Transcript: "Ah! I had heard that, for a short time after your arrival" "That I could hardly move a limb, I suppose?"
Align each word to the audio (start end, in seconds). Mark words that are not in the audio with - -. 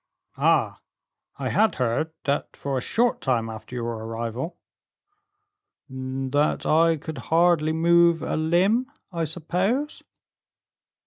"Ah! 0.39 0.79
I 1.37 1.49
had 1.49 1.75
heard 1.75 2.09
that, 2.23 2.57
for 2.57 2.75
a 2.75 2.81
short 2.81 3.21
time 3.21 3.51
after 3.51 3.75
your 3.75 3.97
arrival" 4.03 4.57
"That 6.31 6.65
I 6.65 6.97
could 6.97 7.19
hardly 7.29 7.71
move 7.71 8.23
a 8.23 8.35
limb, 8.35 8.91
I 9.11 9.25
suppose?" 9.25 10.01